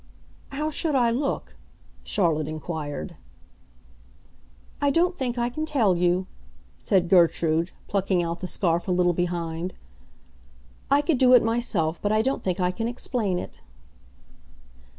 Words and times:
"How 0.51 0.71
should 0.71 0.95
I 0.95 1.11
look?" 1.11 1.55
Charlotte 2.03 2.47
inquired. 2.47 3.17
"I 4.81 4.89
don't 4.89 5.15
think 5.15 5.37
I 5.37 5.47
can 5.51 5.63
tell 5.63 5.95
you," 5.95 6.25
said 6.79 7.07
Gertrude, 7.07 7.69
plucking 7.87 8.23
out 8.23 8.39
the 8.39 8.47
scarf 8.47 8.87
a 8.87 8.91
little 8.91 9.13
behind. 9.13 9.75
"I 10.89 11.03
could 11.03 11.19
do 11.19 11.33
it 11.35 11.43
myself, 11.43 12.01
but 12.01 12.11
I 12.11 12.23
don't 12.23 12.43
think 12.43 12.59
I 12.59 12.71
can 12.71 12.87
explain 12.87 13.37
it." 13.37 13.61